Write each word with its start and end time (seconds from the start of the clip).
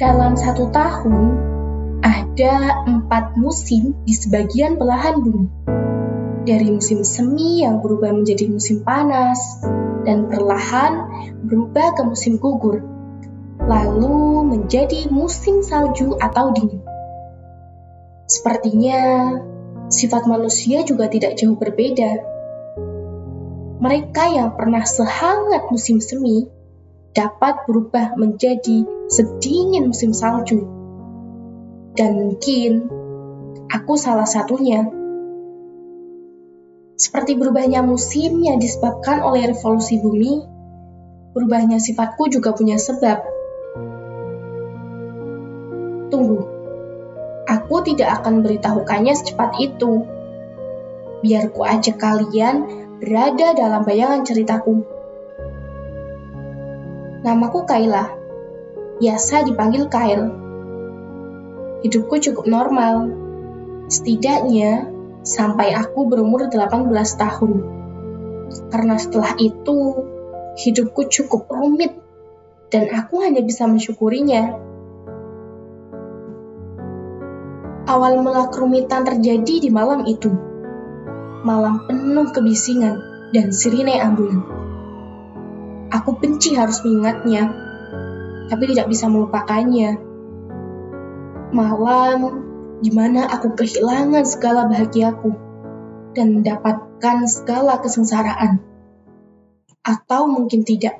Dalam 0.00 0.32
satu 0.32 0.72
tahun, 0.72 1.36
ada 2.00 2.88
empat 2.88 3.36
musim 3.36 3.92
di 4.08 4.16
sebagian 4.16 4.80
belahan 4.80 5.20
bumi. 5.20 5.44
Dari 6.48 6.72
musim 6.72 7.04
semi 7.04 7.60
yang 7.60 7.84
berubah 7.84 8.08
menjadi 8.16 8.48
musim 8.48 8.80
panas, 8.80 9.60
dan 10.08 10.32
perlahan 10.32 11.04
berubah 11.44 12.00
ke 12.00 12.02
musim 12.08 12.40
gugur, 12.40 12.80
lalu 13.60 14.48
menjadi 14.48 15.12
musim 15.12 15.60
salju 15.60 16.16
atau 16.16 16.56
dingin. 16.56 16.80
Sepertinya 18.24 19.00
sifat 19.92 20.24
manusia 20.24 20.80
juga 20.80 21.12
tidak 21.12 21.36
jauh 21.36 21.60
berbeda. 21.60 22.24
Mereka 23.84 24.24
yang 24.32 24.56
pernah 24.56 24.88
sehangat 24.88 25.68
musim 25.68 26.00
semi 26.00 26.48
dapat 27.12 27.68
berubah 27.68 28.16
menjadi 28.16 28.99
sedingin 29.10 29.90
musim 29.90 30.14
salju. 30.14 30.62
Dan 31.98 32.14
mungkin 32.14 32.86
aku 33.66 33.98
salah 33.98 34.24
satunya. 34.24 34.86
Seperti 36.94 37.34
berubahnya 37.34 37.82
musim 37.82 38.38
yang 38.38 38.62
disebabkan 38.62 39.26
oleh 39.26 39.50
revolusi 39.50 39.98
bumi, 39.98 40.46
berubahnya 41.34 41.82
sifatku 41.82 42.30
juga 42.30 42.54
punya 42.54 42.78
sebab. 42.78 43.18
Tunggu, 46.14 46.40
aku 47.50 47.76
tidak 47.82 48.22
akan 48.22 48.46
beritahukannya 48.46 49.14
secepat 49.16 49.58
itu. 49.58 50.06
Biar 51.24 51.50
ku 51.50 51.66
ajak 51.66 51.98
kalian 51.98 52.68
berada 53.00 53.56
dalam 53.58 53.82
bayangan 53.82 54.22
ceritaku. 54.22 54.84
Namaku 57.20 57.64
Kaila, 57.68 58.19
biasa 59.00 59.48
dipanggil 59.48 59.88
Kail. 59.88 60.22
Hidupku 61.80 62.20
cukup 62.20 62.44
normal, 62.44 63.08
setidaknya 63.88 64.92
sampai 65.24 65.72
aku 65.72 66.04
berumur 66.04 66.52
18 66.52 66.92
tahun. 67.16 67.52
Karena 68.68 69.00
setelah 69.00 69.32
itu, 69.40 70.04
hidupku 70.60 71.08
cukup 71.08 71.48
rumit 71.48 71.96
dan 72.68 72.92
aku 72.92 73.24
hanya 73.24 73.40
bisa 73.40 73.64
mensyukurinya. 73.64 74.68
Awal 77.88 78.22
mula 78.22 78.52
kerumitan 78.52 79.02
terjadi 79.02 79.66
di 79.66 79.70
malam 79.72 80.06
itu. 80.06 80.30
Malam 81.42 81.88
penuh 81.88 82.28
kebisingan 82.30 83.00
dan 83.32 83.50
sirine 83.50 83.98
ambulan. 83.98 84.44
Aku 85.90 86.14
benci 86.20 86.54
harus 86.54 86.84
mengingatnya, 86.86 87.50
tapi 88.50 88.74
tidak 88.74 88.90
bisa 88.90 89.06
melupakannya. 89.06 90.02
Malam 91.54 92.18
di 92.82 92.90
mana 92.90 93.30
aku 93.30 93.54
kehilangan 93.54 94.26
segala 94.26 94.66
bahagiaku 94.66 95.30
dan 96.18 96.34
mendapatkan 96.34 97.30
segala 97.30 97.78
kesengsaraan. 97.78 98.58
Atau 99.86 100.26
mungkin 100.28 100.66
tidak. 100.66 100.98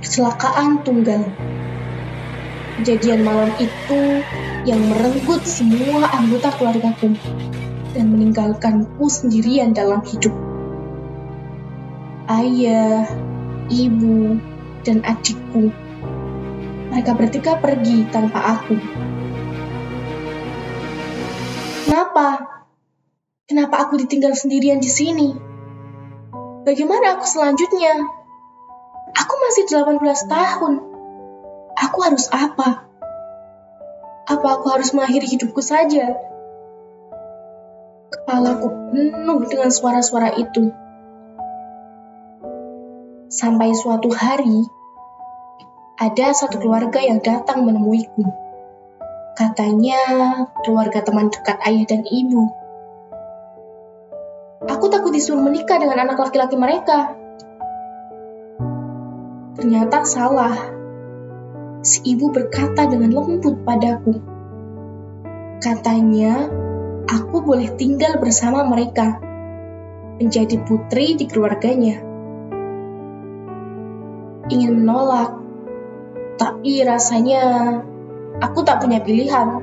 Kecelakaan 0.00 0.82
tunggal. 0.82 1.28
Kejadian 2.80 3.22
malam 3.22 3.54
itu 3.62 4.00
yang 4.66 4.80
merenggut 4.90 5.44
semua 5.46 6.10
anggota 6.10 6.50
keluargaku 6.58 7.14
dan 7.94 8.10
meninggalkanku 8.10 9.06
sendirian 9.06 9.70
dalam 9.70 10.02
hidup. 10.02 10.34
Ayah, 12.26 13.06
ibu, 13.70 14.40
dan 14.84 15.00
adikku. 15.00 15.72
Mereka 16.92 17.16
bertiga 17.16 17.58
pergi 17.58 18.06
tanpa 18.12 18.60
aku. 18.60 18.76
Kenapa? 21.88 22.28
Kenapa 23.48 23.88
aku 23.88 23.98
ditinggal 23.98 24.36
sendirian 24.36 24.78
di 24.78 24.88
sini? 24.88 25.28
Bagaimana 26.64 27.18
aku 27.18 27.26
selanjutnya? 27.28 28.08
Aku 29.14 29.34
masih 29.36 29.64
18 29.68 30.00
tahun. 30.30 30.72
Aku 31.74 31.98
harus 32.00 32.30
apa? 32.32 32.88
Apa 34.24 34.46
aku 34.56 34.72
harus 34.72 34.96
mengakhiri 34.96 35.36
hidupku 35.36 35.60
saja? 35.60 36.16
Kepalaku 38.08 38.72
penuh 38.94 39.40
dengan 39.44 39.68
suara-suara 39.68 40.32
itu. 40.40 40.72
Sampai 43.34 43.74
suatu 43.74 44.14
hari, 44.14 44.62
ada 45.98 46.30
satu 46.30 46.62
keluarga 46.62 47.02
yang 47.02 47.18
datang 47.18 47.66
menemuiku. 47.66 48.22
Katanya 49.34 49.98
keluarga 50.62 51.02
teman 51.02 51.34
dekat 51.34 51.58
ayah 51.66 51.82
dan 51.82 52.06
ibu. 52.06 52.46
Aku 54.70 54.86
takut 54.86 55.10
disuruh 55.10 55.42
menikah 55.42 55.82
dengan 55.82 56.06
anak 56.06 56.22
laki-laki 56.22 56.54
mereka. 56.54 57.18
Ternyata 59.58 60.06
salah. 60.06 60.54
Si 61.82 62.06
ibu 62.06 62.30
berkata 62.30 62.86
dengan 62.86 63.18
lembut 63.18 63.66
padaku. 63.66 64.14
Katanya, 65.58 66.46
aku 67.10 67.42
boleh 67.42 67.74
tinggal 67.74 68.22
bersama 68.22 68.62
mereka, 68.62 69.18
menjadi 70.22 70.62
putri 70.62 71.18
di 71.18 71.26
keluarganya. 71.26 72.13
Ingin 74.52 74.84
menolak, 74.84 75.40
tapi 76.36 76.84
rasanya 76.84 77.42
Aku 78.42 78.66
tak 78.66 78.82
punya 78.82 78.98
pilihan. 78.98 79.62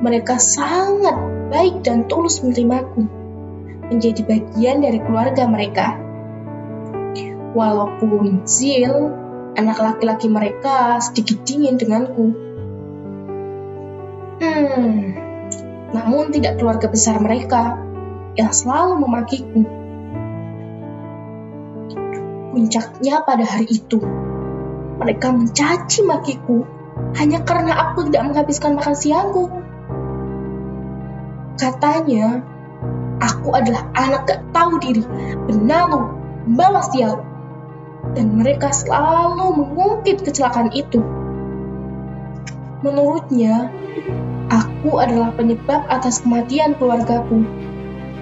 Mereka 0.00 0.40
sangat 0.40 1.16
baik 1.52 1.84
dan 1.84 2.08
tulus 2.08 2.40
menerimaku, 2.40 3.04
menjadi 3.92 4.24
bagian 4.24 4.80
dari 4.80 4.96
keluarga 5.02 5.44
mereka. 5.44 5.98
Walaupun 7.52 8.48
Zil, 8.48 9.12
anak 9.60 9.76
laki-laki 9.76 10.30
mereka 10.30 11.02
sedikit 11.04 11.44
dingin 11.44 11.76
denganku. 11.76 12.32
Hmm, 14.38 14.92
namun 15.92 16.32
tidak 16.32 16.62
keluarga 16.62 16.88
besar 16.88 17.20
mereka 17.20 17.76
yang 18.40 18.54
selalu 18.54 19.04
memakiku. 19.04 19.66
Puncaknya 22.58 23.22
pada 23.22 23.46
hari 23.46 23.70
itu, 23.70 24.02
mereka 24.98 25.30
mencaci 25.30 26.02
makiku 26.02 26.66
hanya 27.14 27.38
karena 27.46 27.70
aku 27.70 28.10
tidak 28.10 28.34
menghabiskan 28.34 28.74
makan 28.74 28.98
siangku. 28.98 29.46
Katanya, 31.54 32.42
aku 33.22 33.54
adalah 33.54 33.86
anak 33.94 34.26
gak 34.26 34.42
tahu 34.50 34.74
diri, 34.82 35.06
benalu, 35.46 36.10
membawa 36.50 36.82
sial. 36.90 37.22
Dan 38.18 38.34
mereka 38.34 38.74
selalu 38.74 39.62
mengungkit 39.62 40.26
kecelakaan 40.26 40.74
itu. 40.74 40.98
Menurutnya, 42.82 43.70
aku 44.50 44.98
adalah 44.98 45.30
penyebab 45.38 45.86
atas 45.86 46.26
kematian 46.26 46.74
keluargaku. 46.74 47.46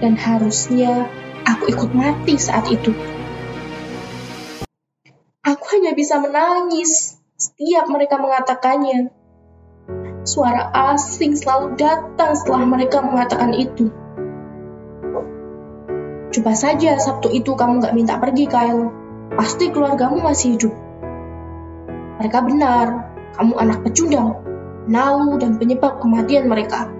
Dan 0.00 0.16
harusnya 0.16 1.12
aku 1.44 1.68
ikut 1.68 1.92
mati 1.92 2.40
saat 2.40 2.72
itu. 2.72 2.96
Hanya 5.72 5.96
bisa 5.96 6.20
menangis 6.20 7.16
setiap 7.40 7.88
mereka 7.88 8.20
mengatakannya. 8.20 9.08
Suara 10.20 10.68
asing 10.92 11.32
selalu 11.32 11.80
datang 11.80 12.36
setelah 12.36 12.68
mereka 12.68 13.00
mengatakan 13.00 13.56
itu. 13.56 13.88
Coba 16.32 16.52
saja 16.52 17.00
Sabtu 17.00 17.32
itu 17.32 17.56
kamu 17.56 17.80
gak 17.80 17.96
minta 17.96 18.20
pergi, 18.20 18.44
Kyle. 18.52 18.92
Pasti 19.32 19.72
keluargamu 19.72 20.20
masih 20.20 20.60
hidup. 20.60 20.76
Mereka 22.20 22.38
benar, 22.44 22.86
kamu 23.40 23.52
anak 23.56 23.78
pecundang, 23.80 24.44
nalu 24.92 25.40
dan 25.40 25.56
penyebab 25.56 26.04
kematian 26.04 26.52
mereka. 26.52 26.92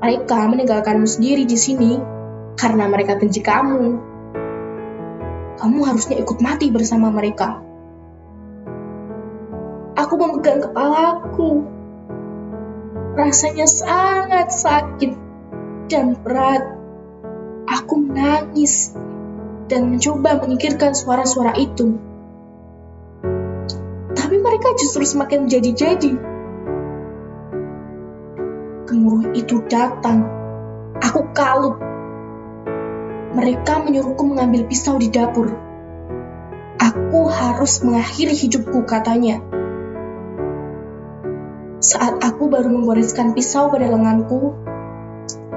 Mereka 0.00 0.38
meninggalkanmu 0.56 1.04
sendiri 1.04 1.44
di 1.44 1.56
sini 1.60 2.00
karena 2.56 2.88
mereka 2.88 3.20
benci 3.20 3.44
kamu. 3.44 4.13
Kamu 5.54 5.86
harusnya 5.86 6.18
ikut 6.18 6.38
mati 6.42 6.74
bersama 6.74 7.14
mereka. 7.14 7.62
Aku 9.94 10.18
memegang 10.18 10.58
kepalaku. 10.58 11.62
Rasanya 13.14 13.70
sangat 13.70 14.50
sakit 14.50 15.12
dan 15.86 16.18
berat. 16.18 16.74
Aku 17.70 17.94
menangis 18.02 18.90
dan 19.70 19.94
mencoba 19.94 20.42
menyingkirkan 20.42 20.92
suara-suara 20.98 21.54
itu. 21.56 21.94
Tapi 24.14 24.36
mereka 24.42 24.74
justru 24.74 25.06
semakin 25.06 25.46
jadi-jadi. 25.46 26.12
Gemuruh 28.90 29.30
itu 29.38 29.62
datang. 29.70 30.26
Aku 30.98 31.30
kalut. 31.30 31.93
Mereka 33.34 33.82
menyuruhku 33.82 34.22
mengambil 34.30 34.62
pisau 34.70 34.94
di 34.94 35.10
dapur. 35.10 35.50
Aku 36.78 37.26
harus 37.26 37.82
mengakhiri 37.82 38.30
hidupku, 38.30 38.86
katanya. 38.86 39.42
Saat 41.82 42.22
aku 42.22 42.46
baru 42.46 42.70
membariskan 42.70 43.34
pisau 43.34 43.74
pada 43.74 43.90
lenganku, 43.90 44.54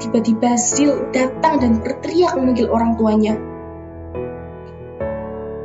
tiba-tiba 0.00 0.56
Zil 0.56 1.12
datang 1.12 1.60
dan 1.60 1.84
berteriak 1.84 2.32
memanggil 2.40 2.72
orang 2.72 2.96
tuanya. 2.96 3.36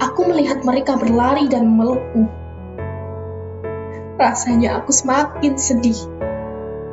Aku 0.04 0.28
melihat 0.28 0.60
mereka 0.68 1.00
berlari 1.00 1.48
dan 1.48 1.72
memelukku. 1.72 2.28
Rasanya 4.20 4.84
aku 4.84 4.92
semakin 4.92 5.56
sedih. 5.56 5.98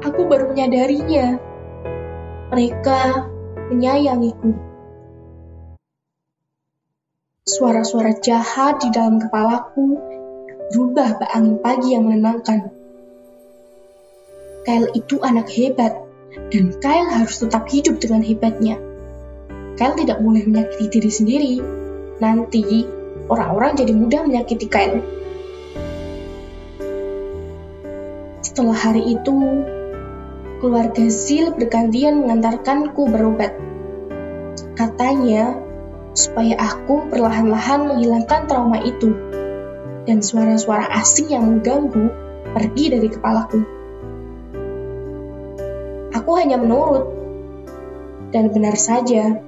Aku 0.07 0.31
baru 0.31 0.55
menyadarinya. 0.55 1.37
Mereka 2.55 3.29
menyayangiku. 3.75 4.70
Suara-suara 7.51 8.15
jahat 8.23 8.79
di 8.79 8.95
dalam 8.95 9.19
kepalaku 9.19 9.99
berubah 10.71 11.19
ke 11.19 11.27
angin 11.35 11.59
pagi 11.59 11.99
yang 11.99 12.07
menenangkan. 12.07 12.71
Kyle 14.63 14.87
itu 14.95 15.19
anak 15.19 15.51
hebat, 15.51 15.99
dan 16.55 16.71
Kyle 16.79 17.11
harus 17.11 17.43
tetap 17.43 17.67
hidup 17.67 17.99
dengan 17.99 18.23
hebatnya. 18.23 18.79
Kyle 19.75 19.99
tidak 19.99 20.23
boleh 20.23 20.47
menyakiti 20.47 20.95
diri 20.95 21.11
sendiri. 21.11 21.55
Nanti, 22.23 22.87
orang-orang 23.27 23.83
jadi 23.83 23.93
mudah 23.99 24.21
menyakiti 24.31 24.71
Kyle. 24.71 25.03
Setelah 28.47 28.79
hari 28.79 29.19
itu, 29.19 29.67
keluarga 30.63 31.03
Zil 31.11 31.51
bergantian 31.59 32.23
mengantarkanku 32.23 33.11
berobat. 33.11 33.59
Katanya, 34.79 35.67
supaya 36.13 36.59
aku 36.59 37.07
perlahan-lahan 37.11 37.87
menghilangkan 37.87 38.51
trauma 38.51 38.83
itu 38.83 39.15
dan 40.09 40.25
suara-suara 40.25 40.91
asing 40.99 41.31
yang 41.31 41.47
mengganggu 41.47 42.11
pergi 42.51 42.85
dari 42.91 43.09
kepalaku. 43.09 43.61
Aku 46.11 46.31
hanya 46.35 46.59
menurut, 46.59 47.07
dan 48.35 48.51
benar 48.51 48.75
saja, 48.75 49.39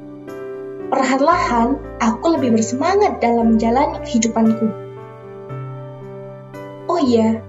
perlahan-lahan 0.87 1.79
aku 1.99 2.38
lebih 2.38 2.55
bersemangat 2.55 3.19
dalam 3.19 3.55
menjalani 3.58 3.99
kehidupanku. 4.06 4.67
Oh 6.87 7.00
iya, 7.03 7.43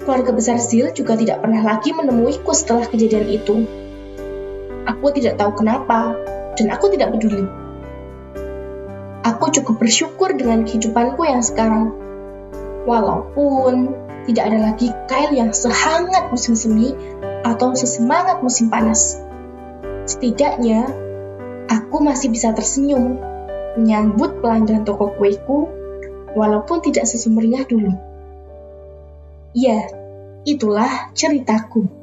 keluarga 0.00 0.32
besar 0.32 0.56
Zil 0.56 0.88
juga 0.96 1.20
tidak 1.20 1.44
pernah 1.44 1.60
lagi 1.60 1.92
menemuiku 1.92 2.56
setelah 2.56 2.88
kejadian 2.88 3.28
itu. 3.28 3.68
Aku 4.88 5.12
tidak 5.12 5.36
tahu 5.36 5.60
kenapa, 5.60 6.16
dan 6.56 6.72
aku 6.72 6.88
tidak 6.88 7.12
peduli. 7.12 7.59
Cukup 9.50 9.82
bersyukur 9.82 10.30
dengan 10.38 10.62
kehidupanku 10.62 11.26
yang 11.26 11.42
sekarang. 11.42 11.90
Walaupun 12.86 13.92
tidak 14.30 14.46
ada 14.46 14.58
lagi 14.70 14.94
Kyle 15.10 15.34
yang 15.34 15.50
sehangat 15.50 16.30
musim 16.30 16.54
semi 16.54 16.94
atau 17.42 17.74
sesemangat 17.74 18.40
musim 18.46 18.70
panas. 18.70 19.18
Setidaknya, 20.06 20.86
aku 21.66 21.98
masih 21.98 22.30
bisa 22.30 22.54
tersenyum 22.54 23.18
menyambut 23.78 24.38
pelanggan 24.42 24.86
toko 24.86 25.14
kueku 25.18 25.66
walaupun 26.34 26.82
tidak 26.82 27.10
sesumringah 27.10 27.66
dulu. 27.66 27.94
Ya, 29.50 29.90
itulah 30.46 31.10
ceritaku. 31.14 31.99